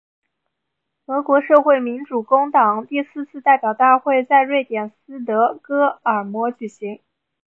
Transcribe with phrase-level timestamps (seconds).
[1.05, 6.99] 俄国社会民主工党第四次代表大会在瑞典斯德哥尔摩举行。